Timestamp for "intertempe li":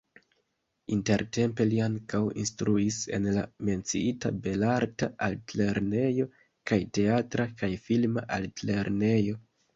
0.93-1.81